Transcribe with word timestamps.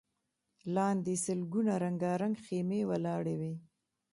لاندې 0.75 1.13
سلګونه 1.25 1.73
رنګارنګ 1.83 2.35
خيمې 2.45 2.81
ولاړې 2.89 3.35
وې. 3.41 3.53